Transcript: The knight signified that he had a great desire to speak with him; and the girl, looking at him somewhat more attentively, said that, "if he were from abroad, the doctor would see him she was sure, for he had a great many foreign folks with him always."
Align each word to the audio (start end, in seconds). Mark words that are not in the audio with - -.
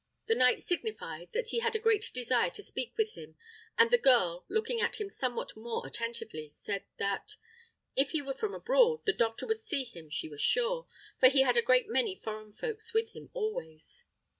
The 0.25 0.33
knight 0.33 0.63
signified 0.63 1.29
that 1.33 1.49
he 1.49 1.59
had 1.59 1.75
a 1.75 1.79
great 1.79 2.09
desire 2.11 2.49
to 2.49 2.63
speak 2.63 2.95
with 2.97 3.11
him; 3.11 3.35
and 3.77 3.91
the 3.91 3.99
girl, 3.99 4.45
looking 4.49 4.81
at 4.81 4.95
him 4.95 5.11
somewhat 5.11 5.55
more 5.55 5.85
attentively, 5.85 6.49
said 6.49 6.85
that, 6.97 7.35
"if 7.95 8.09
he 8.09 8.19
were 8.23 8.33
from 8.33 8.55
abroad, 8.55 9.01
the 9.05 9.13
doctor 9.13 9.45
would 9.45 9.59
see 9.59 9.83
him 9.83 10.09
she 10.09 10.27
was 10.27 10.41
sure, 10.41 10.87
for 11.19 11.29
he 11.29 11.41
had 11.43 11.55
a 11.55 11.61
great 11.61 11.87
many 11.87 12.15
foreign 12.15 12.53
folks 12.53 12.95
with 12.95 13.09
him 13.11 13.29
always." 13.33 14.05